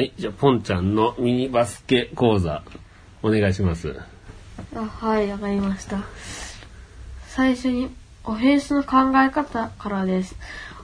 [0.00, 0.14] はい。
[0.16, 2.62] じゃあ、ポンちゃんのミニバスケ講座、
[3.22, 4.00] お願いします。
[4.74, 5.98] あはい、わかりました。
[7.28, 7.90] 最初に、
[8.24, 10.36] オフェンスの考え方からです。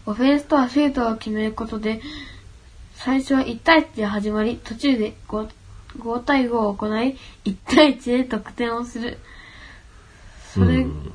[0.05, 2.02] オフェンスとはシュートを決めることで、
[2.95, 5.48] 最初は1対1で始まり、途中で 5,
[5.98, 9.17] 5対5を行い、1対1で得点をする。
[10.53, 11.12] それ、うん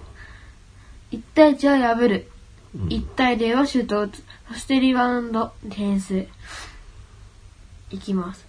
[1.11, 2.31] 1対1は破る。
[2.73, 4.23] 1対0はシュートを打つ。
[4.53, 6.25] そしてリバウンド、ディフェンス。
[7.91, 8.45] いきます。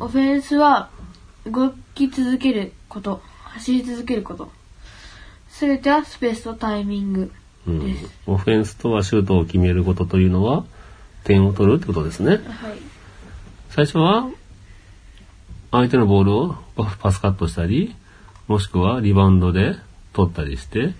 [0.00, 0.90] オフェンスは
[1.46, 3.22] 動き続けること。
[3.44, 4.50] 走り続けること。
[5.48, 7.32] すべてはスペースとタイミング
[7.66, 7.96] うん。
[8.26, 10.64] オフェンスとはシュートを決めることというのは、
[11.24, 12.30] 点を取るってことですね。
[12.30, 12.40] はい。
[13.70, 14.28] 最初は、
[15.70, 17.94] 相手のボールをパパスカットしたり、
[18.48, 19.76] もしくはリバウンドで
[20.12, 20.94] 取ったりして、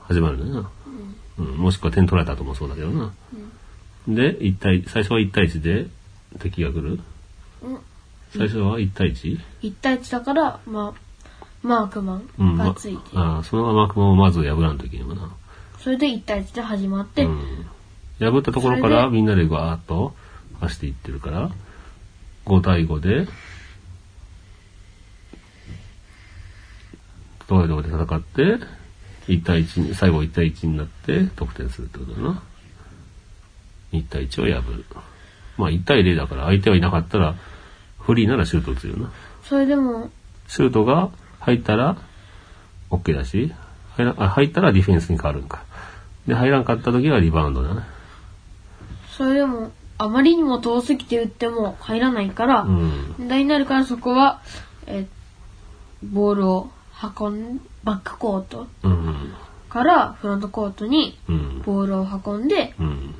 [0.00, 0.70] 始まるんだよな。
[1.38, 3.12] うんもしくは点取られた後もそうだけどな。
[4.06, 5.88] で、一対、最初は1対1で
[6.38, 7.00] 敵が来る？
[7.62, 7.78] うん
[8.36, 9.38] 最初は1対 1?
[9.62, 15.30] 1対1だから、まあ、マークマうん、ンまがついて、ああ、そのマークマンをまず破らんといけもんな。
[15.78, 17.66] それで1対1で始まって、うん。
[18.18, 20.14] 破ったところかそれでらみんなでガーッと
[20.60, 21.50] 走っていってるから、
[22.46, 23.28] 5対5で、
[27.46, 28.66] どういうところで戦って、
[29.28, 32.42] 1対1に、最後1対1になって得点するってことだな。
[33.92, 34.84] 1対1を破る。
[35.56, 37.34] まあ1対0だから相手はいなかったら、
[37.98, 39.10] フリーならシュート打つよな。
[39.42, 40.10] それでも、
[40.48, 41.10] シュートが
[41.40, 41.96] 入ったら
[42.90, 43.52] OK だし、
[43.96, 45.62] 入らあ入ったらディフェンスに変わるんか。
[46.26, 47.82] で、入らんかった時はリバウンドだね。
[49.16, 53.14] それでも、あまりにも遠すぎて打っても入らないから、うん。
[53.18, 54.40] 問題になるからそこは、
[54.86, 55.06] え
[56.02, 56.70] ボールを
[57.20, 59.32] 運ん、バックコートうん。
[59.68, 61.62] からフロントコートにうん。
[61.64, 63.14] ボールを運んで、うん。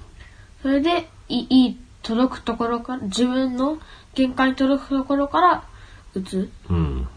[0.62, 3.78] それでいいい届くところから、自分の
[4.14, 5.64] 限界に届くところから
[6.14, 6.50] 打つ。
[6.70, 7.08] うん。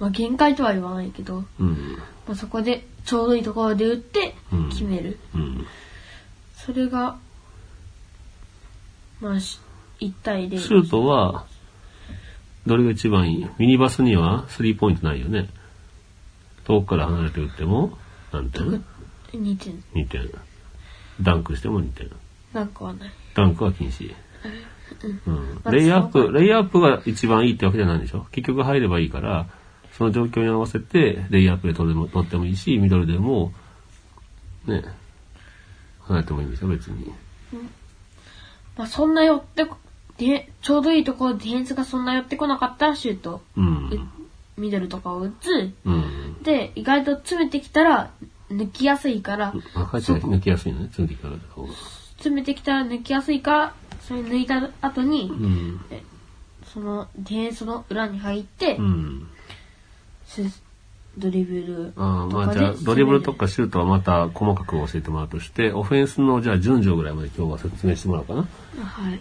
[0.00, 1.98] まあ限界とは言わないけど、うん。
[2.26, 5.18] まあ、そこでちょうどいいところで打ってうん決める。
[5.34, 5.66] うん。
[6.54, 7.18] それが、
[9.20, 9.60] まあ、し
[10.00, 10.58] 1対0。
[10.58, 11.46] シュートは、
[12.66, 13.46] どれが一番いい？
[13.58, 15.48] ミニバスにはスリーポイントないよね。
[16.64, 17.96] 遠くから離れて打っても、
[18.32, 18.84] 何点
[19.32, 19.84] ？2点。
[19.94, 20.30] ?2 点。
[21.22, 22.10] ダンクしても2点。
[22.52, 23.10] なんかはない。
[23.34, 24.14] ダンクは禁止。
[25.70, 29.46] レイアップ、レイアップが一番いいってわけじゃないんでしょ結局入ればいいから、
[29.96, 33.52] その状況に合わせて、レイアップで取れも取ってもいいし、ミドルでも、
[34.66, 34.84] ね、
[36.02, 37.12] 離れてもいいんでしょ別に。
[38.76, 39.76] まあ、そんな寄ってこ、
[40.18, 43.42] で、ちょうどいいところでディフェンスがそんな寄ってこなかったらシュート。
[43.56, 44.10] うん。
[44.56, 45.72] ミドルとかを打つ。
[45.84, 46.42] うん。
[46.42, 48.10] で、意外と詰めてきたら
[48.50, 51.72] 抜きやすいから、抜きやすいのね、積んできた方が。
[52.16, 53.74] 詰めてきたら抜きやすいから、
[54.06, 55.80] それ抜いた後に、うん。
[56.72, 59.28] そのディフェンスの裏に入って、うん。
[60.26, 60.42] ス
[61.18, 68.42] ドリブルあまあじゃあ、ドリブルとかシュートはまた細かく教えてもらうとして、オフェンスのじゃあ順序ぐらいまで今日は説明してもらおうかな。
[68.84, 69.20] はい。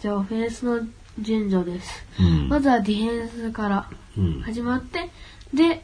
[0.00, 0.86] じゃあ、オフェンスの
[1.18, 2.04] 順序です。
[2.20, 2.48] うん。
[2.48, 3.88] まずはディフェンスから
[4.18, 4.40] うん。
[4.42, 5.10] 始まって、
[5.54, 5.82] で、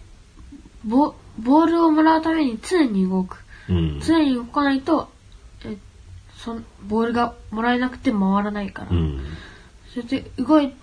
[0.84, 3.42] ボボールをもらうために常に動く。
[3.68, 4.00] うん。
[4.00, 5.21] 常に動かないと、え
[6.44, 8.90] そんボールがもらえなくて回らないから。
[8.90, 9.20] うん。
[9.94, 10.74] そして動い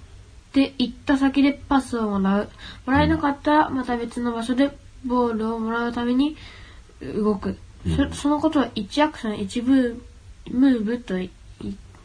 [0.54, 2.50] て行った先でパスをもらう。
[2.86, 6.38] もらえなかったらまた別の場所でボールをもらうために
[7.02, 7.58] 動く。
[8.12, 10.02] そそのことは1アクション1ブー
[10.52, 11.30] ムーブとい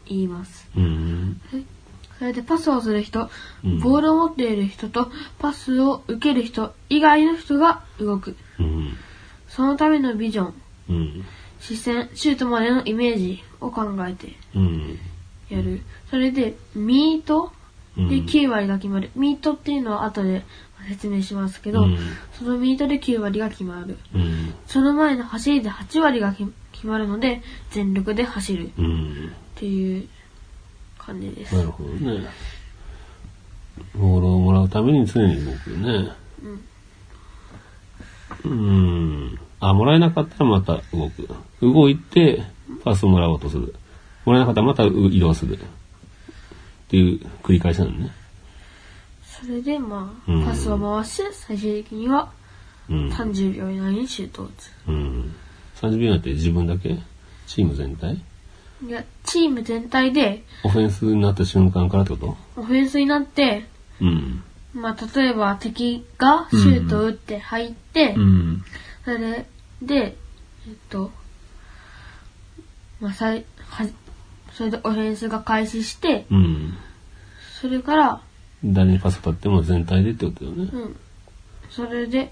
[0.05, 0.67] 言います。
[0.75, 1.41] うん。
[2.17, 3.29] それでパスをする人、
[3.63, 8.35] うんボールを持っている人とパスを受ける人以外の人が動く。
[8.59, 8.97] うん。
[9.47, 10.53] そのためのビジョン、
[10.89, 11.25] うん。
[11.65, 14.99] 視線、シュートまでのイメージを考えてうん。
[15.49, 15.81] やる。
[16.09, 17.51] それで、ミート？
[17.97, 19.09] うんで9割が決まる。
[19.15, 20.43] ミートっていうのは後で
[20.89, 21.97] 説明しますけど、うん
[22.37, 23.97] そのミートで9割が決まる。
[24.13, 24.53] うん。
[24.67, 27.41] その前の走りで8割が決決まるので、
[27.71, 29.31] 全力で走るっうん。
[29.55, 30.07] ていう
[30.99, 31.55] 感じです。
[31.55, 32.27] なるほどね。
[33.95, 36.11] ボールをもらうために常に動くよね。
[38.43, 39.39] うん。
[39.69, 41.29] あ、もらえなかったらまた動く。
[41.61, 42.43] 動いて、
[42.83, 43.75] パスをもらおうとする。
[44.25, 45.57] もらえなかったらまた移動する。
[45.57, 45.57] っ
[46.87, 48.11] ていう繰り返しなのね。
[49.25, 52.31] それで、まあ、うんパスを回して、最終的には
[52.87, 53.09] うん。
[53.09, 54.71] 30秒以内にシュートを打つ。
[54.87, 55.35] うん。
[55.81, 56.99] 30秒なんて自分だけ
[57.47, 58.21] チーム全体？
[58.85, 62.37] いや、チーム全体で、オフェンスになった瞬間からってこと？
[62.57, 63.65] オフェンスになって、
[63.99, 64.43] うん。
[64.73, 68.63] まあ、例えば敵がシュートを打って入って、うん。
[69.03, 69.45] それで、
[69.81, 70.17] で、
[70.67, 71.11] えっと、
[72.99, 73.87] まあ、さい、は、
[74.53, 76.73] それでオフェンスが開始して、うん。
[77.61, 78.21] それから、
[78.63, 80.69] 誰にパス当たっても全体でってことよね。
[80.71, 80.95] うん。
[81.69, 82.31] それで、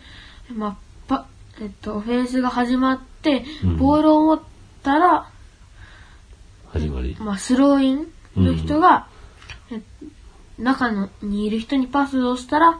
[0.53, 1.27] まあ、パ、
[1.61, 4.41] えっと、オフェンスが始まってうん、ボールを持っ
[4.83, 5.29] たら、
[6.67, 7.15] 始まり。
[7.19, 9.07] まあ、スローインの人が、
[9.71, 9.81] え
[10.57, 12.79] 中のにいる人にパスをしたら、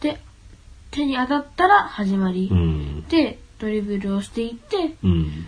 [0.00, 0.20] で、
[0.90, 2.48] 手に当たったら始まり。
[2.50, 3.04] うん。
[3.08, 5.46] で、ドリブルをしていって、うん。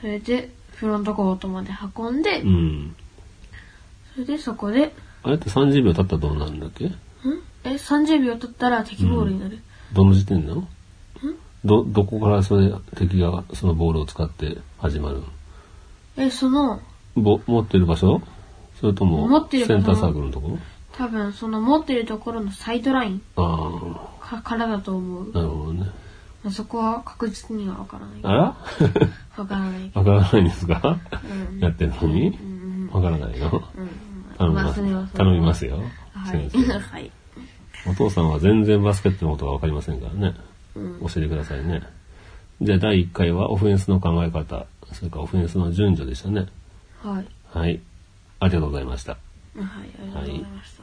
[0.00, 2.96] それで、フロントコートまで運んで、うん。
[4.14, 6.86] それでそこで、あれって30秒経ったらどうなるんだっけ？
[6.86, 6.94] ん？
[7.64, 9.58] え、30秒取ったら敵ボールになる。
[9.92, 10.66] どの時点なの？
[11.64, 15.22] ど、どこからそれ、敵がそのボールを使って始まる
[16.16, 16.80] え、その、
[17.14, 18.22] ぼ持ってる場所？
[18.80, 20.58] それとも、持ってる場所センターサークルのとこ？
[20.92, 25.34] 多分その持ってるところのサイドラインあかからだと思うあ、。
[25.34, 25.86] なるほどね。
[26.42, 28.20] まあ、そこは確実にはわからない。
[28.22, 28.56] あら？
[29.36, 29.90] わからない。
[29.94, 30.98] わからないんですか？
[31.52, 32.28] うんやってるのに？
[32.28, 32.42] う
[32.86, 33.50] んわからないの？
[33.76, 33.88] うん。
[34.38, 35.16] 頼みままあ。
[35.16, 35.76] 頼みますよ。
[36.14, 36.48] はい。
[36.48, 37.10] はい。
[37.86, 40.34] お父さんは全然バスケットのことがわかりませんからね。
[40.74, 41.82] うん教えてくださいね。
[42.62, 46.46] じゃあ第1回はオフェンスの考え方、それからオフェンスの順序でしたね。
[47.02, 47.26] はい。
[47.58, 47.80] はい。
[48.38, 49.12] ありがとうございました。
[49.12, 49.22] はい、
[49.62, 49.66] あ
[50.04, 50.82] りがとうございました。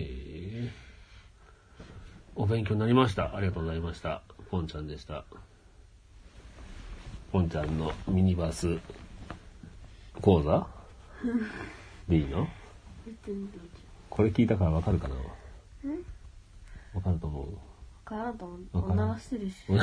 [0.00, 0.72] えー、
[2.36, 3.36] お勉強になりました。
[3.36, 4.22] ありがとうございました。
[4.50, 5.24] ポンちゃんでした。
[7.32, 8.78] ポンちゃんのミニバス
[10.20, 10.66] 講座
[12.08, 12.46] ?B の？
[14.08, 15.16] これ聞いたからわかるかな？
[16.94, 17.68] わかると思う。
[18.08, 18.60] からんと思う。
[18.72, 19.56] お流してるし。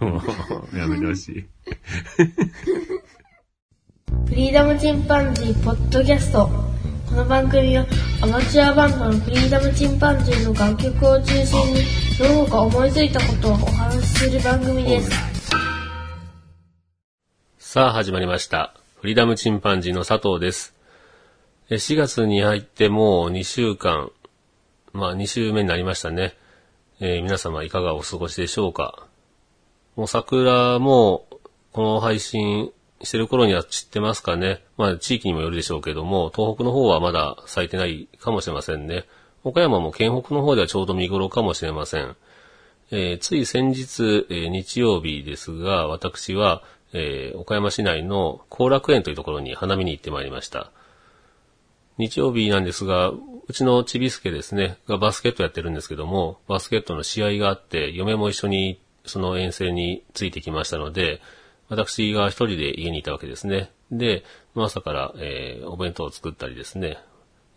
[0.02, 0.20] も
[0.72, 1.46] う、やめてほしい。
[4.26, 6.50] フリーダムチンパンジーポッドキャスト。
[7.08, 7.86] この番組は
[8.22, 11.82] アマチュアバンドのフリーダムチンパンジーの楽曲を中心に
[12.18, 15.10] どうか思いついたことをお話しする番組です。
[17.58, 18.74] さあ始まりました。
[19.00, 20.74] フリーダムチンパンジーの佐藤です。
[21.68, 24.10] 4月に入ってもう2週間、
[24.94, 26.34] まあ2週目になりましたね。
[27.00, 29.06] えー皆様いかがお過ごしでしょうか
[29.94, 31.26] もう桜も
[31.72, 32.72] この配信
[33.02, 34.62] してる頃には散ってますかね。
[34.76, 39.04] まあ地域にもよるでしょうけども、東北の方はまだ咲いてないかもしれませんね。
[39.44, 42.16] 岡山も県北の方ではちょうど見頃かもしれません。
[42.90, 46.62] えーつい先日、えー日曜日ですが、私は、
[46.92, 50.70] えー岡山市内の後楽園というところに花見に行ってまいりました。
[51.98, 53.10] 日曜日なんですが、
[53.48, 61.20] うちのちびすけですね、がバスケットやってるんですけども、バスケットの試合があって、嫁も一緒にその遠征についてきましたので、
[61.68, 63.70] 私が一人で家にいたわけですね。
[63.90, 64.24] で、
[64.54, 66.98] 朝から、えーお弁当を作ったりですね、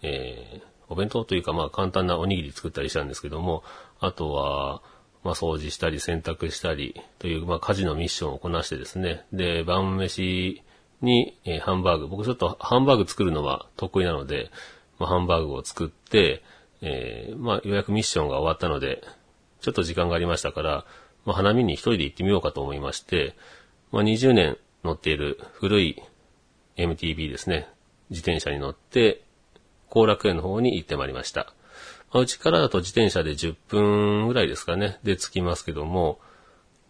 [0.02, 3.64] えーお弁当というかまあ簡単なおにぎり作ったりしたんですけども、
[4.00, 4.82] あとは、
[5.24, 10.64] まあ掃除したり洗濯したりというまあ家事のミッションをこなしてですね、で、晩飯
[11.02, 14.50] に、えーハンバーグ、僕ちょっとハンバーグ作るのは得意なので、
[14.98, 16.44] まあ、ハンバーグを作って、
[16.82, 19.04] えーまあようやくミッションが終わったので、
[19.62, 20.86] ちょっと時間がありましたから、
[21.26, 23.36] まあ、花見に一人で行ってみようかと思いまして、
[23.92, 26.02] まあ、20年乗っている古い
[26.78, 27.68] MTB ですね、
[28.10, 29.22] 自転車に乗って、
[29.90, 31.54] 後楽園の方に行ってまいりました。
[32.12, 36.19] まあ、うちからだと自転車で10分ぐらいですかね、で着きますけども、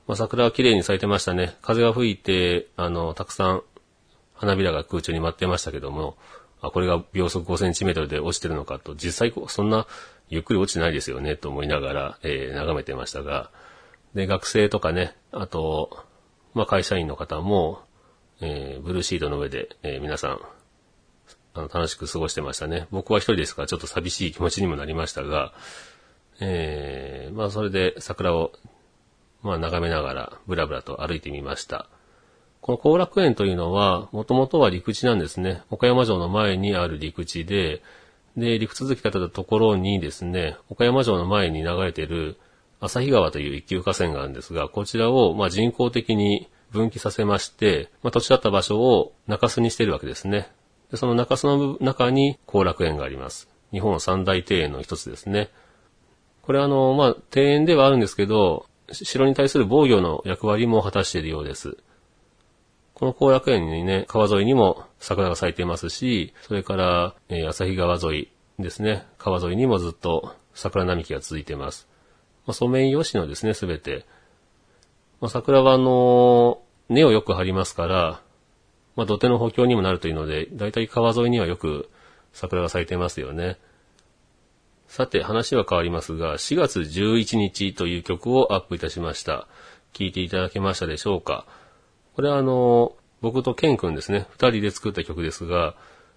[0.08, 1.56] まあ、桜は綺麗に咲いてましたね。
[1.62, 3.64] 風が吹いて、あの、たくさん
[4.34, 6.18] 花びらが空中に舞ってましたけども、
[6.62, 9.86] あ、これが秒速5センチメートルで落ちてるのかと、実際そんな
[10.30, 13.52] ゆっくり落ちてないですよね、と思いながら、えー眺めてましたが、
[14.14, 16.06] で、学生とかね、あと、
[16.54, 17.82] まあ、会社員の方も、
[18.42, 20.40] えーブルーシートの上で、えー皆さん、
[21.54, 22.88] あの、楽しく過ごしてましたね。
[22.92, 25.54] 僕は一人ですから、ちょっと寂しい気持ちにもなりましたが、
[26.40, 28.52] えーまあ、それで桜を、
[29.42, 31.88] まあ、眺めながら、ぶらぶらと歩いてみました。
[32.62, 35.64] この後楽園というのは、もともとは陸地なんですね。
[35.70, 37.82] 岡山城の前にある陸地で、
[38.38, 42.38] で、陸続きだったところにですね、岡山城の前に流れてる
[42.82, 50.50] 旭川という一級河川があるんですが、こちらをま人工的に分岐させまして、まあ、土地だった場所を中州にしているわけですね。
[50.92, 53.50] でその中州の中に後楽園があります。
[53.72, 55.50] 日本三大庭園の一つですね。
[56.42, 61.78] これはあの、まあ、庭園ではあるんですけど、城に対する防御の役割も果たしているようです。
[62.96, 71.89] この後楽園にね、川沿いにも桜が咲いていますし、それから、えー旭川沿いですね、川沿いにもずっと桜並木が続いています。
[72.50, 74.08] まあ、ソメイヨシノですね、すべて。
[75.22, 78.22] まあ、桜はあの根をよく張りますから、
[78.96, 81.92] まあ、土手の補強にもなるというので、だいたい川沿いにはよく
[82.34, 83.60] 桜が咲いてますよね。
[84.88, 89.48] さて、話は変わりますが、4月11日という曲をアップいたしました。
[89.94, 91.46] 聴いていただけましたでしょうか
[92.16, 95.76] これはあの、僕とケン君ですね、二人で作った曲ですが、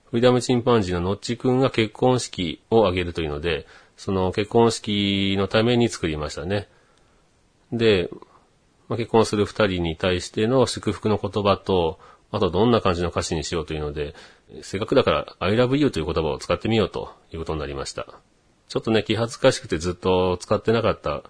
[0.09, 3.67] フリダムチンパンジーのノッチ君が結婚式を挙げるというので、
[4.03, 6.67] その結婚式のために作りましたね。
[7.71, 8.11] で、
[8.89, 12.01] まあ、結婚する二人に対しての祝福の言葉と、
[12.33, 14.17] あとどんな感じの歌詞にしようというので、
[14.63, 18.09] せっかくだから I love you という言葉を使ってみようということになりました。
[18.67, 21.23] ちょっとね、気恥ずかしくてずっと使ってなかった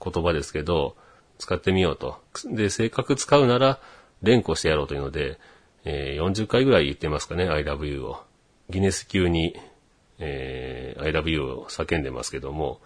[0.00, 0.94] 言葉ですけど、
[1.38, 2.20] 使ってみようと。
[2.44, 3.80] で、せっかく使うなら
[4.22, 5.40] 連呼してやろうというので、
[5.84, 8.22] えー、40回ぐらい言ってますかね、I love you を。
[8.70, 9.56] ギネス級に、
[10.18, 12.80] えー、I love you を叫んでますけども、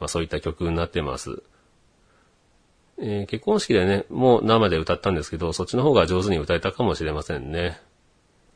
[0.00, 1.42] まあそういった曲になってます。
[3.00, 7.80] えー、結婚式でね、もう生で歌ったんですけど、そっちの方が上手に歌えたかもしれませんね。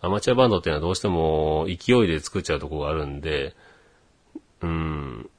[0.01, 3.55] アマチュアバンドっていうのはどうしても勢いで作っちゃうとこがあるんで、
[4.61, 5.31] うん、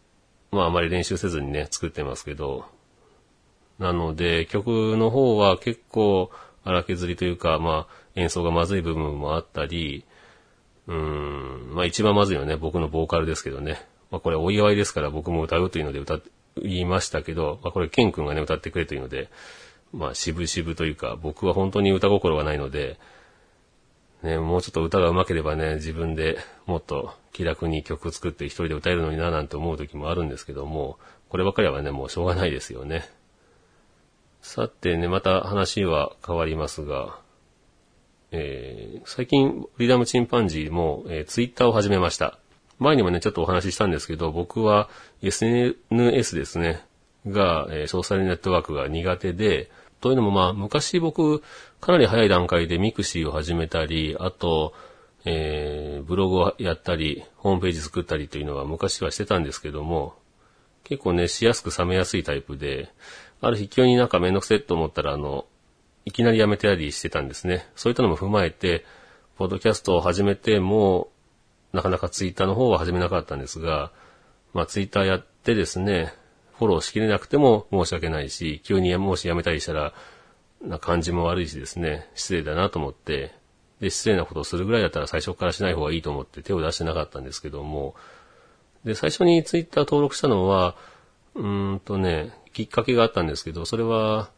[0.52, 2.66] まああまり練習せずにね、作ってますけど、
[3.78, 6.32] なので曲の方は結構
[6.64, 10.06] 荒削りというか、まあ演奏がまずい部分もあったり、
[10.88, 13.86] うん、まあ一番まずいのはね、僕のボーカルですけどね。
[14.12, 16.30] まあこれお祝いですから僕も歌うというので歌って、
[16.62, 19.30] 言いましたけど、まあ、これ、ケン君がね、歌ってくれというので、
[19.92, 23.00] まあ、渋々というか、僕は本当に歌心がないので、
[24.22, 30.98] ね、もうちょっと歌が上手ければね、自分でもっと気楽に曲作って一人で歌えるのにななんて思う時もあるんですけども、
[31.28, 33.10] こればっかりはね、もうしょうがないですよね。
[34.42, 37.18] さてね、また話は変わりますが、
[38.36, 42.40] えー、最近、フリーダムチンパンジーも、えー、ツイッターを始めました。
[42.80, 44.90] 前にもね、ちょっとお話ししたんですけど、僕は
[45.22, 46.84] SNS ですね、
[47.28, 49.70] が、えー、ソーシャルネットワークが苦手で、
[50.02, 51.44] というのもまあ、昔僕、
[51.80, 54.74] かなり早い段階でミクシーを始めたり、あと、
[55.26, 60.16] えー、ブログをやったり、ホームページ作ったりというのは昔はしてたんですけども、
[60.84, 62.90] 結構ね、熱しやすく冷めやすいタイプで、
[63.42, 65.46] ある日急になんかめんどくせえと思ったら、あの、
[66.06, 67.68] いきなりやめてたりしてたんですね。
[67.76, 68.86] そういったのも踏まえて、
[69.38, 71.10] ポッドキャストを始めても、
[71.72, 73.92] なかなかツイッターの方は始めなかったんですが、
[74.54, 76.14] まあツイッターやってですね、
[76.58, 79.94] フォローしきれなくても申し訳ないし、急にもしやめたりしたら、
[80.62, 83.34] な感じも悪いしですね、失礼だなと思って、
[83.80, 87.96] で、失礼なことをするぐらいだったら最初からしない方がいいと思って手を出してなかったんですけども、
[88.86, 90.76] で、最初にツイッター登録したのは、
[91.36, 94.30] うーんとね、きっかけがあったんですけど、それは、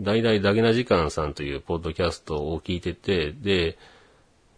[0.00, 3.78] 大々ダゲな時間さんというポッドキャストを聞いてて、で、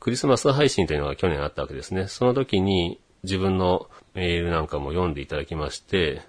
[0.00, 2.08] クリスマス配信というのが去年あったわけですね。
[2.08, 6.22] その時に自分のメールなんかも読んでいただきまして、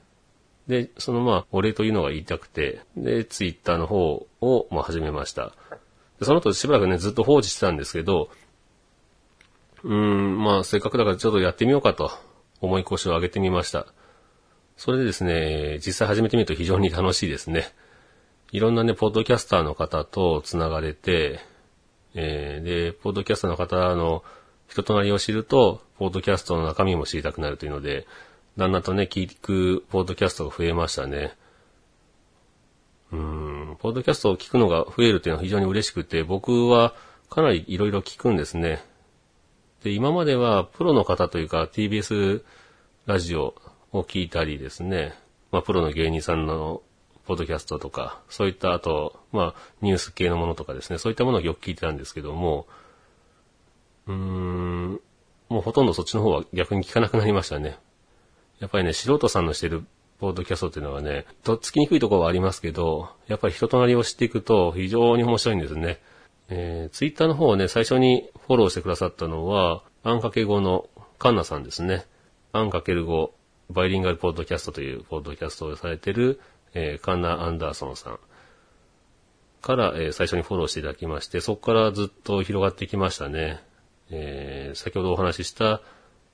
[0.68, 5.54] で、そのまあ、お礼というのが言いたくて、で、ツイッターの方を、まあ、始めました。
[6.20, 8.30] でその後しばらくね、ずっと放置してたんですけど、
[9.84, 12.12] うーん、まあ、せっかくだからちょっとやってみようかと、
[12.62, 13.86] 思い腰を上げてみました。
[14.78, 17.66] それでですね、実際始めてみると非常に楽しいですね。
[18.56, 21.42] いろんなね、ポッドキャスターの方と繋がれて、
[22.14, 24.24] えー、で、ポッドキャストの方の
[24.70, 28.08] 人となりを知ると、ポッドキャストの中身も知りたくなるというので、
[28.56, 31.36] だんだんとね、聞くポッドキャストが増えましたね。
[33.12, 36.96] うん、ポッドキャストを聞くのが増えるというのは非常に嬉しくて、僕は
[37.30, 38.82] かなり色々聞くんですね。
[39.84, 42.42] で、今まではプロの方というか TBS
[43.06, 43.54] ラジオ
[43.92, 45.14] を聞いたりですね、
[45.52, 46.82] まあプロの芸人さんの
[47.26, 52.68] ポッドキャストとか、そういったあと、まあ、ニュース系のものとかですね、そういったものをよく聞いてたんですけども、
[54.08, 55.02] うーん、
[55.50, 57.78] もうほとんどそっちの方は逆に聞かなくなりましたね。
[58.60, 59.84] やっぱりね、素人さんのしてる
[60.20, 66.00] ポッドキャストっていうのはね、とっつきにくいところはありますけど、やっぱり人となりを知っていくと非常に面白いんですね。
[66.48, 72.06] えー、ツイッターの方をね、最初にフォローしてくださったのは、アンかけ語のカンナさんですね。
[72.54, 73.34] アンかける語、
[73.70, 76.40] バイリンガルポッドキャストというポッドキャストをされてる、
[76.76, 78.20] えー、カンナ・アンダーソンさん
[79.62, 83.64] から、えー、最初にフォローしていただきまして、そこからずっと広がってきましたね。
[84.12, 85.82] えー、先ほどお話しした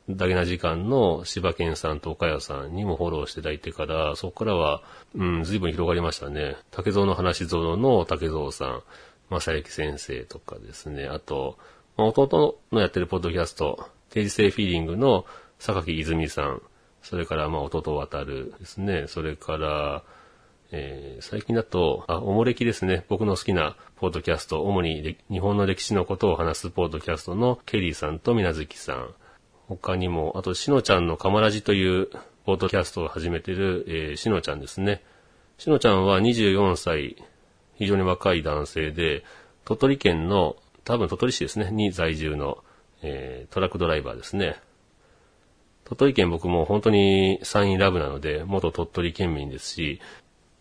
[0.09, 4.81] ダゲな時間の柴犬さんと岡谷さんにもフォローしていただいてから、そこからは、
[5.15, 6.57] うん、随分広がりましたね。
[6.71, 8.83] 竹蔵の話園の竹蔵さん、
[9.29, 11.07] 正幸先生とかですね。
[11.07, 11.57] あと、
[11.97, 15.25] まあ、弟のやってるポッドキャスト、定時性フィーリングの
[15.59, 16.61] 榊泉さん、
[17.01, 19.05] それからまあ弟渡るですね。
[19.07, 20.03] それから、
[20.73, 23.03] えー、最近だと、あ、おもれきですね。
[23.09, 29.13] 僕の好きなポッドキャスト、主に日本の歴史のことを話すポッドキャストのケリーさんとみなずきさん。
[29.67, 32.09] 他にも、あと、しのちゃんのカマラジという
[32.45, 35.03] ポッドキャストを始めてる、えー、しのちゃんですね。
[35.57, 37.17] しのちゃんは24歳、
[37.75, 39.23] 非常に若い男性で、
[39.65, 42.63] 鳥取県の、多分鳥取市ですね、に在住の、
[43.01, 44.55] えー、トラックドライバーですね。
[45.85, 49.99] 鳥取県僕も本当にサインラブなので、元鳥取県民ですし、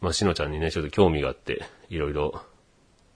[0.01, 2.43] まあ、しのちゃんにね、ちょっと興味があって、いろいろ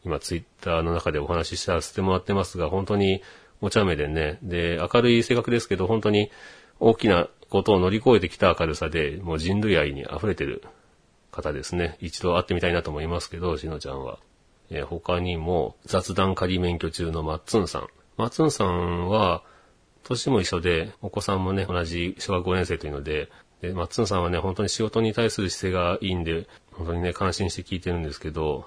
[0.04, 3.22] 今ツイッターの中でお話しさせてもらってますが、本当に
[3.60, 6.30] お茶目でね、で、明るい性格ですけど、本当に
[6.78, 10.62] 大きなことを乗り越えてきた明るさで、もう人類愛に溢れてる
[11.30, 11.96] 方ですね。
[12.00, 14.18] 一度会ってみたいなと思いますけど、しのちゃんは。
[14.70, 17.88] えー、他にも、雑談仮免許中のマッツンさん。
[18.16, 19.42] マッツンさんは、
[20.02, 23.30] 年も一緒で、お子さんもね、同じ小学5年生というので、
[23.64, 28.66] で、マッツンさんはね、本当に仕事に対する姿勢がいいんで、本当にね、感心して聞いてるんですけど、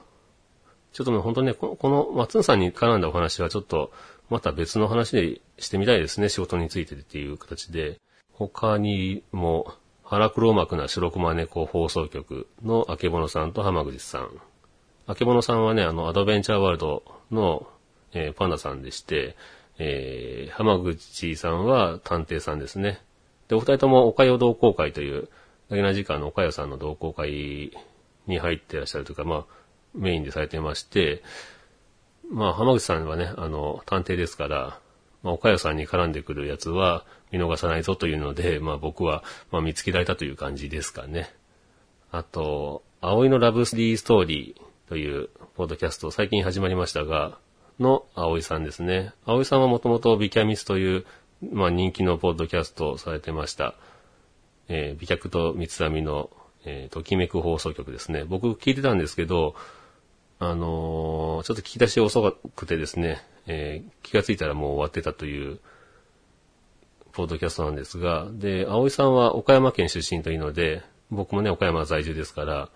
[0.93, 3.91] ちょっとね、本当にね、このマッツンさんに絡んだお話はちょっと、
[4.29, 7.99] また別の話でしてみたいですね、仕事についてっていう形で。
[8.33, 9.73] 他にも、
[10.03, 14.29] 腹黒幕な白熊猫放送局のあけぼのさんと浜口さん。
[15.05, 17.67] あけぼのさんはね、あの、アドベンチャーワールドの、
[18.13, 19.35] えー、パンダさんでして、
[19.79, 23.01] えー、浜口さんは探偵さんですね。
[23.47, 25.29] で、お二人ともおかよ同好会という、
[25.69, 27.71] だけな時間のおかよさんの同好会
[28.25, 29.45] に入ってらっしゃるというか、まあ、
[29.93, 31.23] メインでされてまして、
[32.29, 34.79] まあ、浜口さんはね、あの、探偵ですから、
[35.23, 41.33] まあ、おかよさんに絡んでくるやつは見逃さないぞというので、まあ僕は、まあ見つけられたという感じですかね。
[42.11, 47.37] あと、葵のラブスリーストーリーというポッドキャスト最近始まりましたが、
[47.79, 49.11] の葵さんですね。
[49.25, 51.05] 葵さんはもともとビキャミスという、
[51.41, 53.75] まあ人気のポッドキャストをされてました。
[54.69, 56.29] えー、美脚と三つ編みの、
[56.65, 58.23] えー、ときめく放送局ですね。
[58.25, 59.55] 僕聞いてたんですけど、
[60.39, 62.21] あのー、ちょっと聞き出し遅
[62.55, 65.59] くてですね、えー、気がついたらもう終わってたという、
[67.17, 72.69] ポッドキャストなんですが、で、葵さんは岡山県出身というので、僕もね、岡山在住ですから、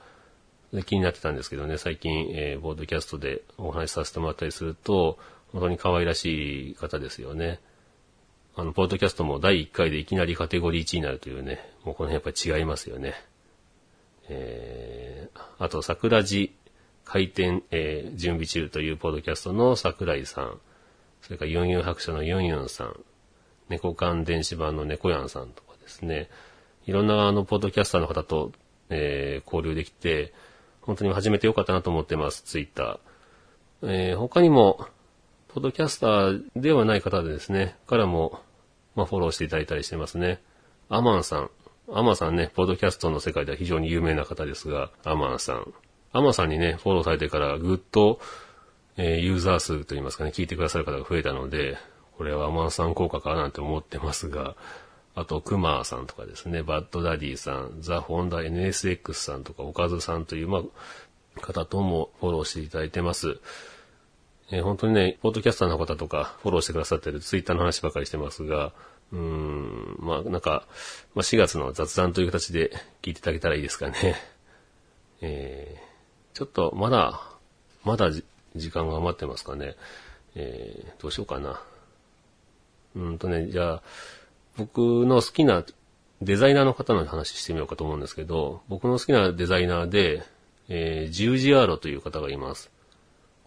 [0.83, 5.19] 気になってたんですけどね、最近、えー、ボードキャストでお話しさせてもらったりすると、
[5.51, 7.59] 本当に可愛らしい方ですよね。
[8.55, 13.13] あの、ポッドキャストも第1回でいきなりカテゴリー1になるというね、もうこの辺やっぱり違いますよね。
[14.27, 16.53] えー、あと、桜地
[17.05, 20.59] 開店、えー、準備中というポッドキャストの桜井さん、
[21.21, 22.99] それからユンユン白書のユンユンさん、
[23.69, 26.29] 猫缶電子版の猫やんさんとかですね、
[26.85, 28.51] いろんなあの、ポッドキャスターの方と、
[28.89, 30.33] えー、交流できて、
[30.81, 32.99] 本当に始めてよかったなと思ってます、ツイッター。
[33.83, 34.85] えー、他にも、
[35.53, 38.39] ポッドキャスターではない方でですね、からも、
[38.95, 40.41] まあ、フォローしていただいたりしてますね。
[40.87, 41.49] アマンさん。
[41.91, 45.73] アマンさんね、ポッドキャストの世界では非常に有名な方ですが、アマンさん。
[46.13, 48.21] アマンさんにね、フォローされてからぐっと、
[48.95, 51.77] えー、ユーザー数といいますかね、聞いてくださる方が増えたので、
[52.17, 54.55] これはアマンさん効果かなんて思ってますが、
[55.15, 63.41] あと、クマーさんとかですね、バッドダディさん、ザ・ホンダ NSX さんとか、オカズさんという、まあ、方ともフォローしていただいてます。
[64.51, 68.73] えー、本当にね、ポッドキャスターの方とかフォローしてくださってるツイッターの話ばかりしてますが、
[69.13, 70.67] うーん、まあなんか、
[71.15, 74.15] まあ、4月の雑談という形で聞いていただけたらいいですかね。
[75.21, 77.21] えー、ちょっとまだ、
[77.85, 79.75] まだ時間が余ってますかね。
[80.35, 81.61] えー、どうしようかな。
[82.95, 83.83] うんとね、じゃあ、
[84.57, 85.63] 僕の好きな
[86.21, 90.23] デザイナーの方の話してみようかと思うんですけど、僕の好きなデザイナーで、
[90.67, 92.69] えー、ジウジアーロという方がいます。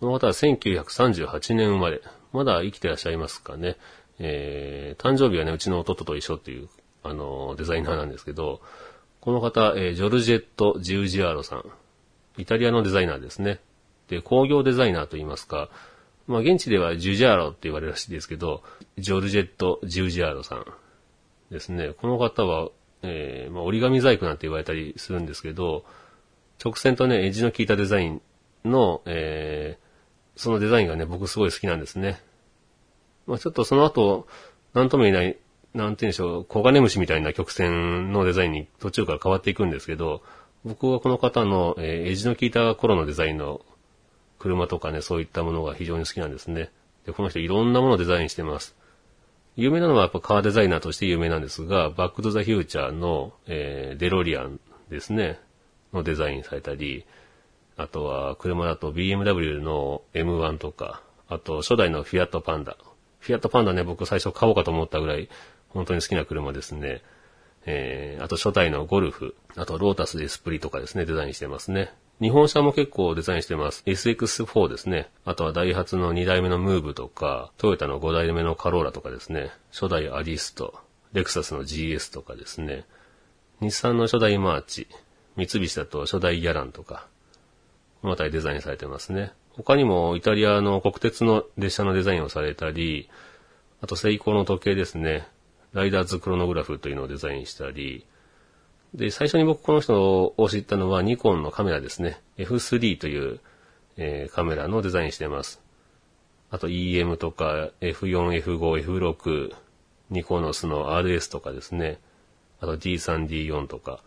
[0.05, 2.03] この方は1938年生まれ。
[2.35, 3.79] まだ生きてらっしゃいますかね。
[4.19, 6.69] えー、誕生日はね、うちの弟と一緒っていう、
[7.03, 8.61] あの、デザイナーなんですけど、
[9.23, 11.65] この方、えー、ジョルジェット・ジウジアーロさん。
[12.37, 13.61] イタリアのデザイナーですね。
[14.09, 15.71] で、工業デザイナーといいますか、
[16.27, 18.63] まあ、現地ではジュジャーロって言われるらしいですけど、
[18.99, 20.67] ジョルジェット・ジュジャーロさん
[21.51, 21.95] ですね。
[21.97, 22.69] この方は、
[23.01, 25.87] えー、まあ、折り紙細工なんて言われたりするんですけど、
[26.63, 28.23] 直線とね、エッジの効いたデザイン
[28.67, 29.84] の、えー、
[30.37, 32.21] そのデザインがね、僕すごい好きなんですね。
[33.27, 34.27] まあ、ちょっとその後、
[34.73, 35.37] なんとも言えない、
[35.75, 40.23] なんて言うんでしょう、小金虫みたいな曲線のデザインに途中から変わっていくんですけど、
[40.65, 43.61] 僕はこの方の、えー、エジの効いた頃のデザインの
[44.39, 46.71] 車とかね、そういったものが非常に好きなんですね。
[47.07, 48.77] で、この人いろんなものをデザインしてます。
[49.57, 54.59] 有名なのはやっぱカーデザイナーとして有名なんですが、バックトゥザフューチャーの、えー、デロリアン
[54.91, 55.39] ですね、
[55.93, 57.05] のデザインされたり、
[57.77, 62.77] あとは車だと BMW の M1 とか、あと初代のフィアットパンダ。
[63.19, 65.29] フィアットパンダね、僕最初買おうかと思ったぐらい
[65.71, 67.03] 本当に好きな車ですね。
[67.67, 71.93] えー、あと初代のゴルフ、あとロータスエスプリとかですね、デザインしてますね。
[72.21, 73.83] 日本車も結構デザインしてます。
[73.87, 75.11] SX4 ですね。
[75.25, 79.51] あとはダイハツの2代目のムーブとか、トヨタの5代目のカローラとかですね。
[79.73, 80.79] 初代アリスト、
[81.13, 82.85] レクサスの GS とかですね。
[83.61, 84.87] 日産の初代マーチ、
[85.37, 87.09] 三菱だと初代ギャランとか、
[88.05, 89.33] この辺りデザインされてますね。
[89.53, 93.09] 他にもイタリアの国鉄の列車のデザインをされたり、
[93.81, 95.27] あとセイコーの時計ですね。
[95.73, 98.05] ライダーズクロノグラフというのをデザインしたり、
[98.93, 102.21] で、最初に僕この人を知ったのはニコンのカメラですね。
[102.37, 103.41] F3 という、
[103.97, 105.63] えーカメラのデザインしてます。
[106.51, 109.55] あと EM とか F4、F5、F6、
[110.11, 112.01] ニコノスの RS とかですね。
[112.61, 114.01] あと D3、D4 とか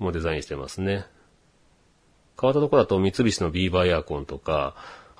[0.00, 1.06] もデザインしてますね。
[2.40, 4.74] 変わったところだと三菱のビーバーエアコンとか、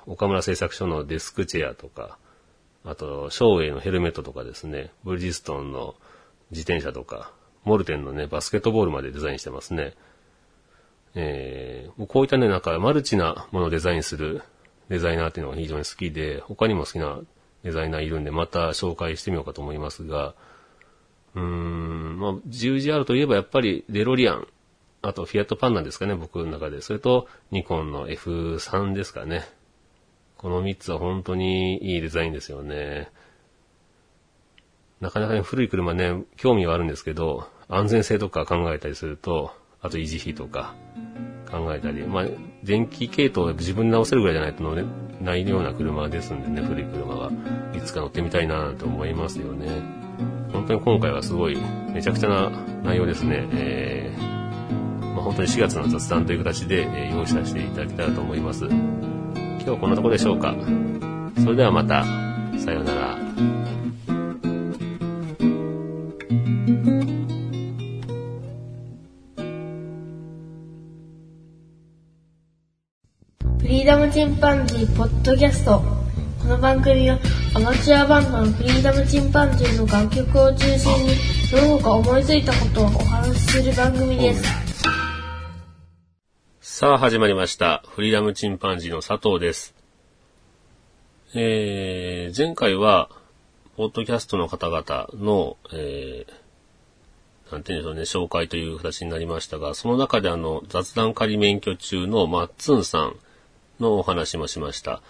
[0.05, 2.17] 岡村製作所のデスクチェアとか、
[2.85, 5.95] あと、照英のヘルメットとかですね、ブリヂストンの
[6.51, 7.31] 自転車とか、
[7.65, 9.93] モルテンのね、バスケットボールまでデザインしてますね。
[11.13, 14.41] えー、こういったね、なんかマルチなものをデザインする
[14.89, 17.19] デザイナーっていうのが非常に好きで、他にも好きな
[17.63, 20.35] デザイナーいるんで、また紹介してみようかと思いますが、
[21.35, 24.47] うーん、まあ、十字あるといえばやっぱりデロリアン、
[25.07, 26.81] あとフィアットパンなんですかね、僕の中で。
[26.81, 29.47] それとニコンの F3 ですかね。
[30.35, 33.09] この3つは本当にいいデザインですよね。
[34.99, 40.75] なかなかね、古い車ね、興味はあるんですけど、安全性とか考えたりすると、あと維持費とか
[41.49, 42.25] 考えたり、まあ、
[42.63, 44.83] 電気系統を自分で直せるぐらいじゃないと乗れ
[45.21, 47.31] ないような車ですんでね、古い車は。
[47.73, 49.69] いつか乗ってみたいなと思いますよね。
[50.51, 51.57] 本当に今回はすごい、
[51.93, 52.49] めちゃくちゃな
[52.83, 53.47] 内容ですね。
[53.53, 54.46] えー、
[55.27, 58.63] 本当に4月の雑談という形で、え用意させていただけたらと思います。
[58.63, 60.55] 今日はこんなところでしょうか。
[61.43, 62.05] それではまた、
[62.57, 63.17] さようなら。
[73.59, 75.81] フリーダムチンパンジーポッドキャスト。
[76.39, 77.19] この番組は
[77.53, 81.15] アマチュアバンドのフリーダムチンパンジーの楽曲を中心に
[81.51, 84.66] どこか思いついたことをお話しする番組です。
[86.79, 87.83] さあ始まりました。
[87.87, 89.73] フリーダムチンパンジーの佐藤です。
[91.33, 93.09] えー、前回は、
[93.77, 103.15] ポッドキャストの方々の、えー、なんて言うんでしょうね、紹介という形になりましたが、その中であの、雑談仮免許中のマッツンさん
[103.79, 105.01] のお話もしました。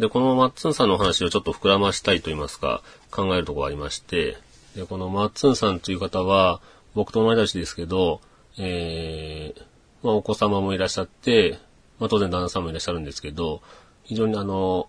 [0.00, 2.82] で、このマッツンさんのお話をちょっと膨らましたいと言いますか、
[3.12, 4.36] 考えるところがありまして、
[4.74, 6.60] で、このマッツンさんという方は、
[6.96, 8.20] 僕と同い年ですけど、
[8.58, 9.77] えー、
[10.08, 11.58] まあ、お子様もいらっしゃって、
[11.98, 13.60] まあ、当然旦那さんもいらっしゃるんですけど、
[14.04, 14.88] 非常にあの、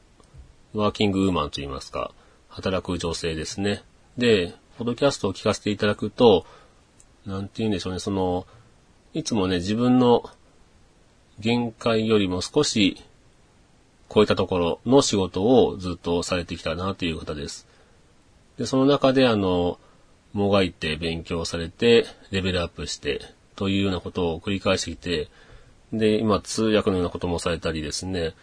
[0.73, 2.13] ワーキングウーマンといいますか、
[2.47, 3.83] 働く女性ですね。
[4.17, 6.45] で、ポドキャストを聞かせていただくと、
[7.25, 8.47] なんて言うんでしょうね、その、
[9.13, 10.23] いつもね、自分の
[11.37, 13.03] 限界よりも少し
[14.09, 17.67] 超えたところの仕事をずっとされてきたなという方です。
[18.57, 19.79] で、その中であの、
[20.31, 25.27] もがいて勉強されて、レベルアップして、というようなことを繰り返してきて、
[25.91, 28.33] で、今通訳のようなこともされたりですね、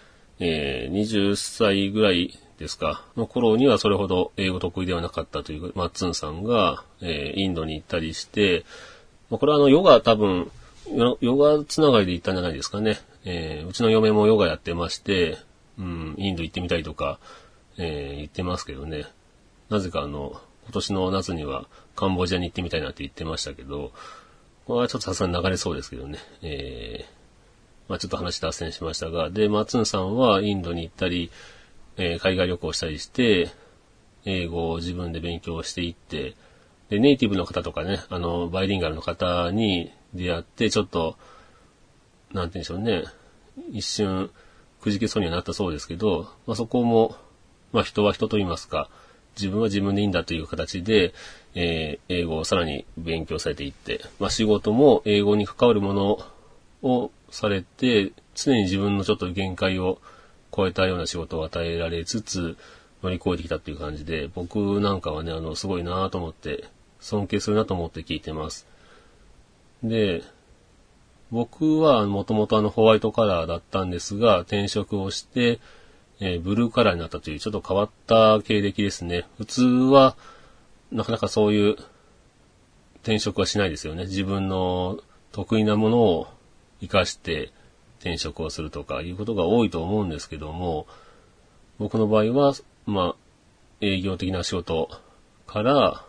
[0.41, 8.67] えー、20歳ぐらいですか、の頃にはそれほど英語得意ではなかったという、マッツンさんが、えーインドに行ったりして、
[9.31, 10.51] ま、これはあの、ヨガ多分、
[11.23, 12.99] ヨガつながりで行ったんじゃないですかね。
[13.25, 15.39] えーうちの嫁もヨガやってまして、
[15.79, 17.19] うん、インド行ってみたいとか、
[17.79, 19.07] えー言ってますけどね。
[19.71, 23.93] なぜかあの、今年の夏にはカンボジアに行ってみたいなって言ってましたけど、
[24.67, 26.19] これはちょっとさすがに流れそうですけどね。
[26.43, 27.17] えー
[27.89, 31.31] まあちょっと話脱線しましたが、で、マツンさんはインドに行ったり、
[31.97, 33.51] えー海外旅行したりして、
[34.25, 36.35] 英語を自分で勉強していって、
[36.89, 41.17] で、ネイティブの方とかね、あの、バイリンガルの方に出会って、ちょっと、
[42.33, 43.05] なんて言うんでしょうね、
[43.71, 44.31] 一瞬、
[44.81, 47.17] くじけそうにはなったそうですけど、まあそこも、
[47.73, 48.91] まあ人は人と言いますか、
[49.37, 51.15] 自分は自分でいいんだという形で、
[51.55, 56.19] えー英語をさらに勉強されていって、まあ仕事も英語に関わるもの
[56.83, 59.99] をされて、常に自分のちょっと限界を
[60.55, 62.57] 超えたような仕事を与えられつつ、
[63.03, 66.65] 乗り越えてきたっていう感じで、僕なんかはね、あの、すごいなと思って、
[67.01, 68.67] 尊敬するなと思って聞いてます。
[69.83, 70.23] で、
[71.31, 75.61] 僕はもともとあのホワイトカラーだったんですが、転職をして、
[76.21, 79.27] えーブルーカラーになったというちょっと変わった経歴ですね。
[79.39, 80.17] 普通は、
[80.93, 81.77] なかなかそういう
[83.03, 84.05] 転職はしないですよね。
[84.05, 84.99] 自分の
[85.33, 86.29] 得意なものを
[86.81, 87.53] 活かして
[88.01, 90.87] 転職をするとかいうことが多いと思うんですけども、
[91.79, 92.55] 僕の場合は、
[92.87, 93.17] まあ、
[93.81, 94.89] 営業的な仕事
[95.47, 96.05] から、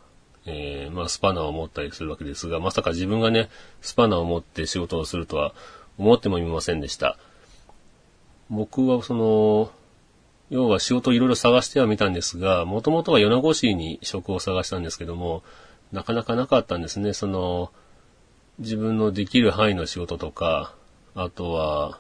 [0.46, 3.50] えーまあ、スパナを持ったりするわけですが、まさか自分がね、
[3.82, 5.54] スパナを持って仕事をするとは
[5.98, 7.18] 思ってもみませんでした。
[8.50, 9.72] 僕はその、
[10.50, 15.44] 要は仕事をいろいろ探してはみたんですが、もともとは米子市に職を探したんですけども、
[15.92, 17.14] なかなかなかったんですね。
[17.14, 17.72] その、
[18.60, 20.74] 自分のできる範囲の仕事とか、
[21.16, 22.00] あとは、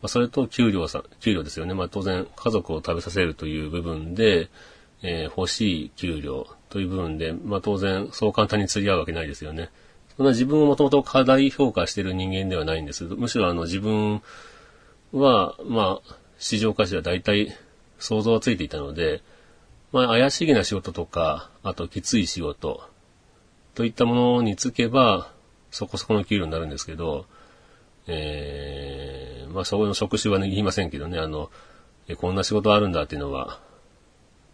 [0.00, 1.74] まあ、それと給料さ、給料ですよね。
[1.74, 4.48] まあ当然家族を食べさせるという部分で、
[5.02, 9.70] えー欲しい給料という部分で、まあ当然そう簡単に釣り合うわけないですよね。
[10.16, 13.04] そんな自分をもともと過大評価してる人間ではないんです。
[13.04, 14.22] むしろあの自分
[15.12, 17.54] は、まあ、市場価値は大体
[17.98, 19.22] 想像はついていたので、
[19.92, 22.82] まあ、怪しげな仕事とか、あときつい仕事、
[23.74, 25.32] といったものにつけば、
[25.70, 27.26] そこそこの給料になるんですけど、
[28.06, 31.50] えー、まあ、そこの職種はね、言いませんけどね、あの、
[32.08, 33.60] えこんな仕事あるんだっていうのは、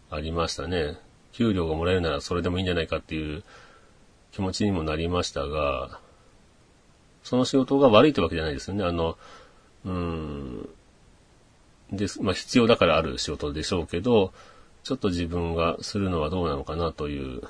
[0.09, 0.97] ありましたね。
[1.33, 3.43] 給料がもらえるならそれでもいいんじゃないかっていう
[4.31, 5.99] 気持ちにもなりましたが、
[7.23, 8.83] その仕事が悪いってわけじゃないですよね。
[8.83, 9.17] あの、
[9.85, 10.69] うん、
[11.97, 14.33] です、まあ必要だからある仕事でしょうけど、
[14.83, 17.41] ちょっと自分がするのはどうなのかなという、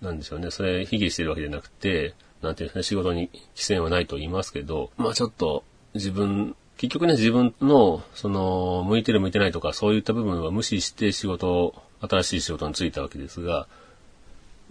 [0.00, 0.50] なんでしょうね。
[0.50, 5.62] それ、卑下してるわけじゃなくて、なんていうんですね、仕事に規制はないと言いますけど、まあちょっと
[5.94, 13.66] 自分、結局ね、自分の、その、向いてる向いてないとか、そういった部分は無視して仕事を、新しい仕事に就いたわけですが、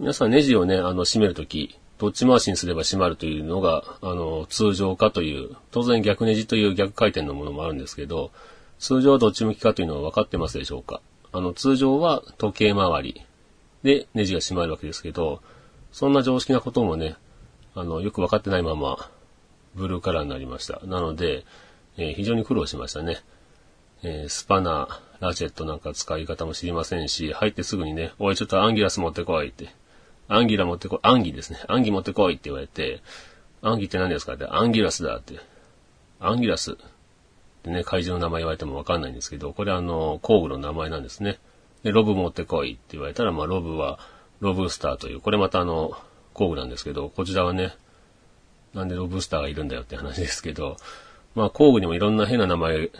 [0.00, 8.30] 皆さんネジをね、あの、締めるとき、どっち回しにすれば閉まるというのが、あの、通常かという、当然逆ネジという逆回転のものもあるんですけど、
[8.78, 13.22] 通常はどっち向きかというのは分かってますでしょうかあの、通常は時計回り
[13.82, 15.42] でネジが閉まるわけですけど、
[15.92, 17.16] そんな常識なこともね、
[17.74, 19.10] あの、よく分かってないまま、
[19.74, 20.80] ブルーカラーになりました。
[20.86, 21.44] なので、
[21.98, 23.18] えー、非常に苦労しましたね。
[24.02, 29.68] えー、スパナー、ラチェットなんか使い方も知りませんし、入ってすぐにね、おい、ちょっとアンギラス持ってこいって、
[30.30, 31.58] アンギラ持ってこい、アンギですね。
[31.66, 33.02] アンギ持ってこいって言われて、
[33.62, 35.40] アンギって何ですかって、アンギラスだって。
[36.20, 36.76] アンギラスっ
[37.64, 41.38] てね、怪獣の名前言われてもわかんないんですけど、これあの、工具の名前なんですね。
[41.82, 43.98] で、ロブ持ってこいって言われたら、まあ、ロブは、
[44.38, 45.92] ロブスターという、これまたあの、
[46.32, 47.74] 工具なんですけど、こちらはね、
[48.72, 50.76] なんでロブスターがいるんだよって話ですけど、
[51.34, 52.90] まあ、工具にもいろんな変な名前、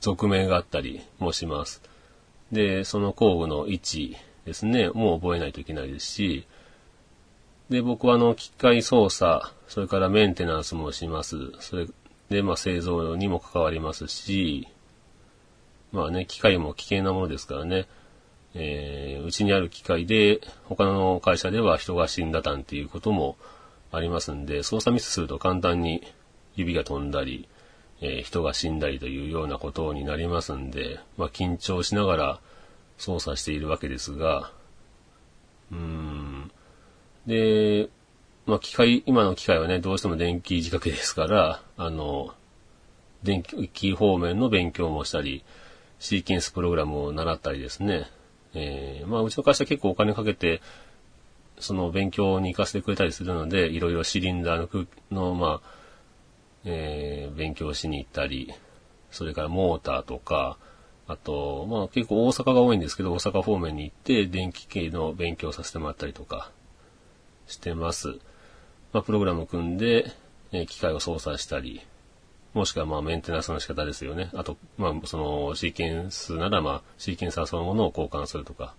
[0.00, 1.80] 俗名があったりもします。
[2.52, 6.46] で、その工具の位置ですね、もう覚えないといけないですし、
[7.70, 11.36] で、僕はあの、機械操作、それからメンテナンスもします。
[11.60, 11.86] それ
[12.30, 14.68] で、まあ、製造にも関わりますし、
[15.92, 17.86] まあね、機械も危険なものですからね、
[18.54, 23.36] えー、うちにある機械で、他の会社では人が死んだたんっていうことも
[23.92, 26.02] ありますんで、操作ミスすると簡単に
[26.54, 27.48] 指が飛んだり、
[28.00, 32.40] えー、人が死んだりというようなことになりますんで、まあ、緊張しながら
[32.98, 34.52] 操作しているわけですが、
[35.70, 36.50] うーん、
[37.26, 37.88] で、
[38.46, 42.34] まあ、機械、今の機械はね、どうしても電気仕掛けですから、あの、
[43.22, 45.44] 電気方面の勉強もしたり、
[45.98, 48.06] シーケンスプログラムを習ったりですね。
[48.54, 50.60] えー、まあ、うちの会社結構お金かけて、
[51.58, 55.76] その勉強に行かせてくれたりするので、いろいろシリンダーのの、まあ、
[56.64, 58.52] えー、勉強しに行ったり、
[59.10, 60.58] それからモーターとか、
[61.08, 66.50] あと、まあ結構大阪が多いんですけど、大阪方面に行って電気系の勉強させてもらったりとか、
[67.46, 68.18] してます。
[68.92, 70.12] まあ、プログラム組んで、
[70.52, 71.80] え機械を操作したり、
[72.54, 74.30] もしくはまあメンテナンスの仕方ですよね。
[74.34, 78.74] あと、まあそのシーケンスならまあシーケンサーそのものを交換するとか。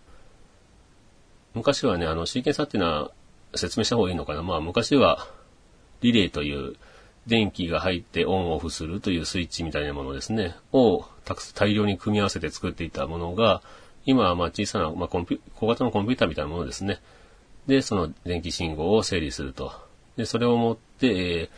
[1.53, 3.12] 昔はね、あのシーケンサーっていうのは
[3.53, 4.41] 説明した方がいいのかな。
[4.41, 5.27] まあ昔は
[6.01, 6.75] リレーという
[7.27, 10.56] 電気が入ってオンオフするというスイッチみたいなものですね。
[10.71, 11.06] を
[11.53, 13.62] 大量に組み合わせて作っていたものが、
[14.06, 16.99] 今はまあ小さな、まあコンピ小型のコンピューターみたいなものですね。
[17.67, 19.71] で、その電気信号を整理すると。
[20.15, 21.49] で、それを持って、えー、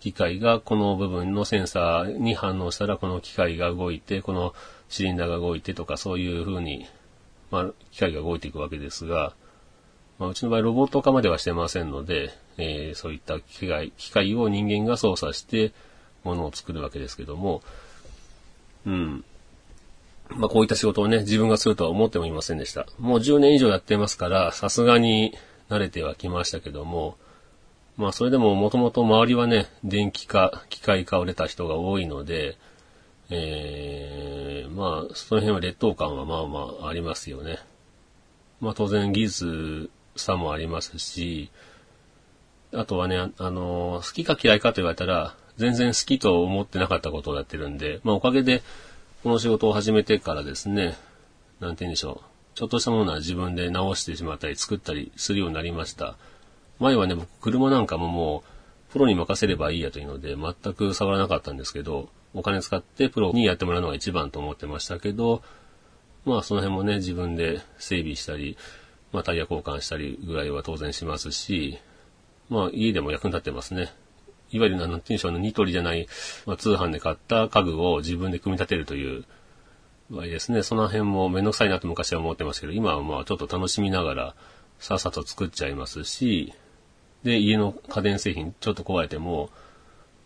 [0.00, 4.54] 機械がこの部分のセンサーに反応したら、この機械が動いて、この
[4.88, 6.86] シリンダーが動いてとか、そういう風に、
[7.50, 9.34] まあ、機械が動いていくわけですが、
[10.18, 15.72] まあ、うちの場合ロボット化まではしてませんので、えー、そういった機械、機械を人間が操作して、
[16.24, 17.62] ものを作るわけですけども、
[18.86, 19.24] うん。
[20.30, 22.86] まあ、こういった仕事をね、自分がするとは思ってもいませんでした。
[22.98, 25.34] もう10年以上やってますから、さすがに
[25.72, 27.16] 慣れてはきましたけども、
[27.96, 32.58] まあ、それでももともと周りはね、電気化、機械化を出た人が多いので、
[33.30, 37.58] えー、まあ、その辺は劣等感はまあまあありますよね。
[38.60, 41.50] まあ、当然技術差もありますし、
[42.74, 48.62] あとはね、あの、好きか嫌いかと言われたら、全然好きと思ってなかったことをやってるんで、まあ、おかげで、
[49.22, 50.96] この仕事を始めてからですね、
[51.60, 52.31] なんて言うんでしょう。
[52.54, 56.16] ちょっとしたものは自分で直してしまったり作ったりするようになりました。
[56.78, 65.42] 前はね、僕車なんかももう、プロに任せればいいやというので、全く触らなかったんですけど、お金使ってプロにやってもらうのが一番と思ってましたけど、
[66.24, 68.56] まあその辺もね、自分で整備したり、
[69.12, 71.78] まあタイヤ交換したりぐらいは当然しますし、
[72.50, 73.92] まあ家でも役に立ってますね。
[74.50, 76.06] いわゆるなんて言うんでしょうね、ニトリじゃない、
[76.44, 79.24] まあ、通販で買った家具を自分で組み立てるという
[80.12, 80.62] 場合ですね。
[80.62, 84.34] その辺もめんどくさいなと昔は思ってましたけど、今はまあちょっと楽しみながら
[84.78, 86.52] さっさと作っちゃいますし、
[87.24, 89.48] で、家の家電製品ちょっと壊れても、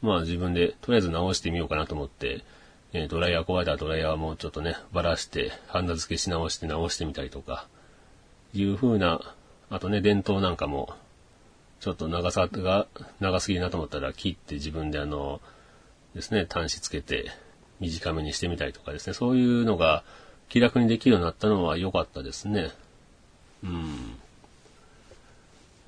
[0.02, 2.44] まあ自分でとりあえず直してみようかなと思って、
[2.92, 7.68] えードライヤー壊れたらドライヤーもちょっとね、ばらして、ハンダ付けし直して直してみたりとか、
[8.54, 9.20] いう風な、
[9.70, 10.94] あとね、電灯なんかも、
[11.78, 12.88] ちょっと長さが
[13.20, 15.40] 長すぎるなと思ったら切って自分であの、
[16.14, 17.30] ですね、端子つけて
[17.80, 20.02] 短めにしてみたりとかですね、そういうのが
[20.48, 22.70] 気楽にできるようになったのは良かったですね。
[23.64, 24.16] うん。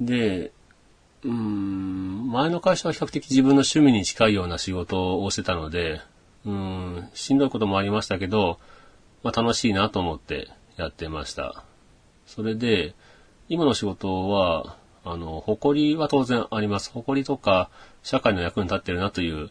[0.01, 0.53] で、
[1.25, 6.01] うん、前の会社は比較的自分の趣味に近いような仕事をしてたので、
[6.47, 8.59] うん、しんどいこともありましたけど、
[9.23, 11.65] まあ楽しいなと思ってやってました。
[12.27, 12.95] それで、
[13.49, 16.91] 今の仕事は、あの、誇りは当然あります。
[16.93, 17.71] 誇りとか、
[18.03, 19.51] 社会の役に立ってるなという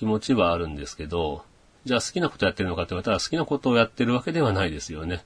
[0.00, 1.44] 気持ちはあるんですけど、
[1.84, 5.22] じゃあ好きなことやってるのかって言われたら好きなことをやってるわけではないですよね。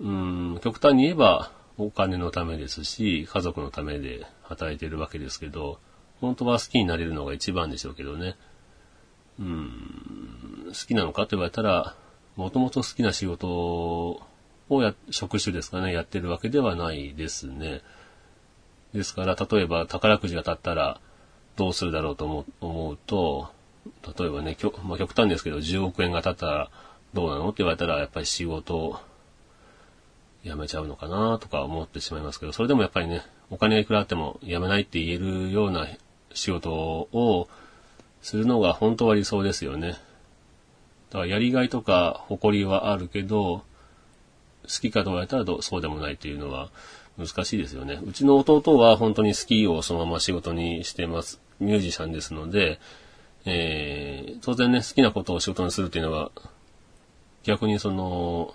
[0.00, 5.78] うん、極端に言えばお金のためですし、家族のためで働いてるわけですけど、
[6.20, 8.36] 本当は好きになれるのが一番でしょうけどね。
[9.38, 11.96] うん、好きなのかって言われたら、
[12.36, 17.80] もともと好きな仕事をや、職種ですかね、やってるわけではないですね。
[18.92, 21.00] ですから、例えば宝くじが当たったら
[21.56, 23.58] どうするだろうと思う思うと、
[24.18, 26.70] 例えばね、きょまあ、極端ですけど、10億円が当たったら
[27.14, 27.48] どうなの？
[27.48, 29.00] って言われたら、やっぱり仕事を
[30.44, 35.86] 辞めちゃうのかなとか思ってしまいますけど、それでもやっぱりね、お金がいくらあっても辞めないって言えるような
[36.32, 37.48] 仕事を
[38.22, 39.96] するのが本当は理想ですよね。
[41.10, 43.62] だからやりがいとか誇りはあるけど、
[44.62, 46.70] 好きかと言われたらどうそうでもないっていうのは
[47.18, 47.98] 難しいですよね。
[48.06, 51.40] うちの弟は本当にスキーをそのまま仕事にしてます。
[51.58, 52.78] ミュージシャンですので、
[53.50, 56.30] えー、当然ね、好きなことを仕事にするっていうのは、
[57.42, 58.54] 逆にその、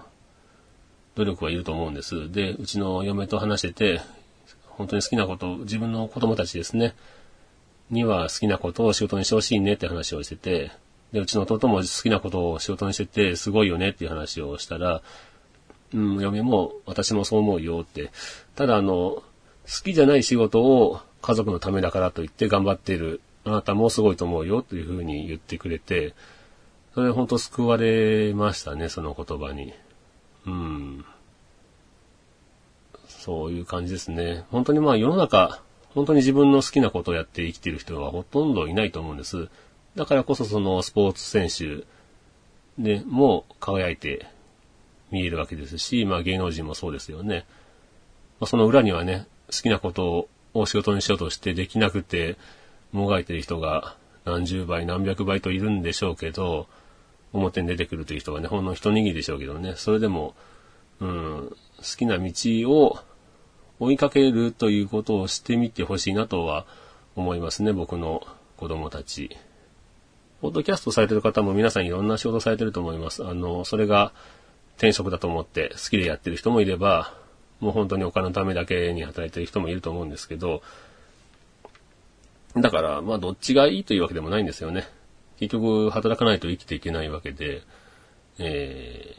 [1.16, 2.32] 努力はいると思うんです。
[2.32, 4.02] で、うちの嫁と話してて、
[4.68, 6.94] 本当に好きなこと、自分の子供たちですね、
[7.90, 10.72] には好きなことを仕事にしてほしいねって話をしてて、
[11.12, 15.02] で、うちの弟も好きなことを仕事にしてて、すごいよねっていう話をしたら、
[15.94, 18.12] うん、嫁も私もそう思うよって。
[18.56, 19.24] ただあの、好
[19.84, 26.14] きじゃない仕事を家族のためだからと言って頑張っているあなたもすごいと思うよというふうに言ってくれて、
[26.96, 29.74] それ本当救われましたね、その言葉に。
[30.48, 31.06] うん。
[33.08, 34.46] そういう感じですね。
[34.50, 35.62] 本当にまあ世の中、
[35.94, 39.50] 本当に自分の好きなことをやって生きている人はほとんどいないと思うんです。
[39.96, 41.86] だからこそそのスポーツ選手
[42.82, 44.26] でも輝いて
[45.12, 47.46] 見えるわけですし、まあ芸能人もそうですよね。
[48.40, 52.38] まあ、その裏にはね、好きなことを仕事にしようとしてできなくて、
[52.96, 56.68] もがいてる人が何十倍何百倍といるんでしょうけど、
[57.34, 60.36] 表に出てくるという人がね、ほんの一握りでしょうけどね、それでも、
[61.00, 62.32] うん、好きな道
[62.72, 63.00] を
[63.80, 66.66] 追いかけるということをしてみてほしいなとは
[67.16, 68.26] 思いますね、僕の
[68.58, 69.36] 子供たち。
[70.42, 73.26] ポッドキャストされてる方も皆さんいろんな仕事されてると思います。
[73.26, 74.14] あの、それが
[74.78, 77.14] 転職だと思って好きでやってる人もいれば、
[77.60, 80.62] もう本当にお金のためだけに働いてる人もいると思うんですけど、
[82.56, 84.88] だから、まあ、どっちがいいというわけでもないんですよね。
[85.38, 87.64] 結局、働かないと生きていけないわけで、
[88.40, 89.16] え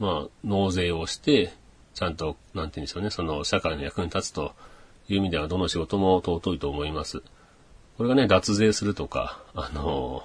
[0.00, 1.52] ー、まあ、納税をして、
[1.94, 4.54] ちゃんと、なんて言うんでしょうね、その、社会の役に立つと
[5.08, 7.22] いう意味では、どの仕事も尊いと思います。
[7.98, 10.24] これがね、脱税するとか、あの、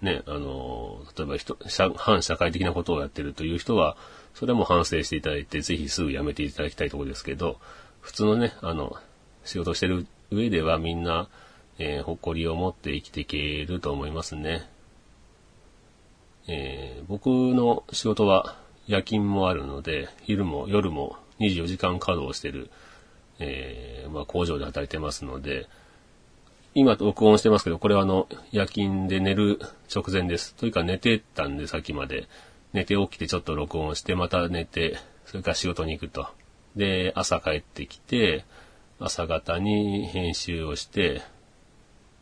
[0.00, 1.58] ね、あの、例えば人、
[1.96, 3.96] 反社会的なことをやってるという人は、
[4.34, 7.58] それも反省していただいて、ぜひすぐ辞めていただきたいところですけど、
[8.00, 8.96] 普通のね、あの、
[9.44, 11.28] 仕事してる上ではみんな、
[11.78, 14.68] えー誇りを持って生きていけると思いますね。
[16.48, 22.70] えー僕の仕事は夜勤もあるので、昼も夜も24時間稼働してる、
[23.38, 25.68] えーまあ、工場で働いてますので、
[26.74, 29.58] 今録音してますけど、これはあの、夜勤で寝る
[29.94, 30.54] 直前です。
[30.54, 32.28] というか寝てたんで、さっきまで。
[32.74, 36.28] 寝て起きてちょっと録音して、また寝て、それから仕事に行くと。
[36.76, 38.44] で、朝帰ってきて、
[39.00, 41.22] 朝方に編集をして、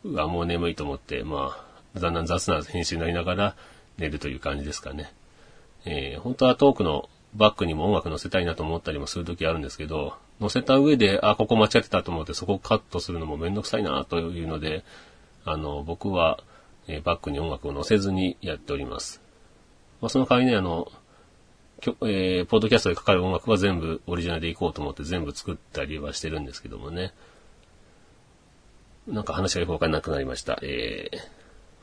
[0.03, 1.57] うわ、もう眠いと思って、ま
[1.95, 3.55] あ、だんだん雑な編集になりながら
[3.97, 5.11] 寝るという感じですかね。
[5.85, 14.83] えー本当はトークのバックにも音楽載せたいなと思ったりもするときあるんですけど、載せた上で、あ、ここ間違ってたと思ってそこをカットするのもめんどくさいなというので、
[15.45, 16.39] あの、僕は、
[16.87, 19.21] えーバックに音楽を載せずにやっております。
[20.01, 20.91] まあ、その代わりね、あの、
[21.81, 27.13] えーポッドキャストでかかる音楽は全部オリジナルでいこうと思って全部作ったりはしてるんですけどもね。
[29.07, 30.59] なんか話がよくわかんなくなりました。
[30.61, 31.17] えー、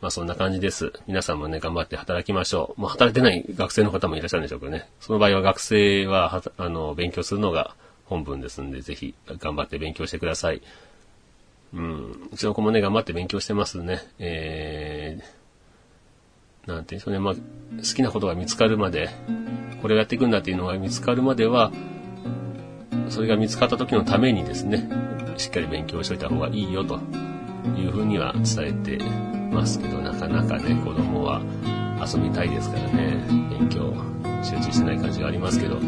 [0.02, 0.92] まあそんな感じです。
[1.06, 2.80] 皆さんもね、頑張って働きましょう。
[2.80, 4.88] もう働いてない学生の方もいらっしゃるんでしょうけどね。
[5.00, 7.74] その場合は学生はは、あの、勉強するのが
[8.04, 10.60] 本分ですんで、ぜひ頑張って勉強してください。
[11.72, 12.28] うん。
[12.32, 14.02] うちの子もね、頑張って勉強してますね。
[14.18, 17.20] えー、なんていうんでしょうね。
[17.20, 17.40] まあ、好
[17.82, 19.08] きなことが見つかるまで、
[19.84, 21.70] これをやっていくんだっていうのが見つかるまでは、
[23.10, 24.88] それが見つかった時のためにですね、
[25.36, 27.00] しっかり勉強しといた方がいいよと
[27.76, 29.04] いうふうには伝えて
[29.52, 31.42] ますけど、なかなかね、子供は
[32.00, 33.92] 遊びたいですからね、勉強
[34.42, 35.78] 集中してない感じがありますけど、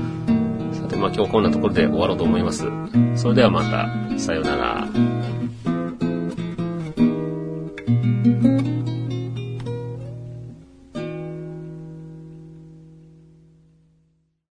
[0.75, 2.67] さて、まあ今日こんなところで終わろうと思います。
[3.15, 4.89] それではまた、さようなら。